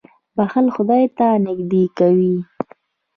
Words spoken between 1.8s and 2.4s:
کوي.